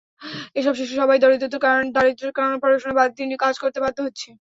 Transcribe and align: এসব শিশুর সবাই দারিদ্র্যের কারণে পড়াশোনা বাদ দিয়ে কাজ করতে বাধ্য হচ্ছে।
এসব 0.55 0.73
শিশুর 0.79 0.99
সবাই 1.01 1.17
দারিদ্র্যের 1.21 1.63
কারণে 2.37 2.57
পড়াশোনা 2.63 2.97
বাদ 2.99 3.09
দিয়ে 3.17 3.41
কাজ 3.43 3.55
করতে 3.61 3.79
বাধ্য 3.83 3.97
হচ্ছে। 4.05 4.29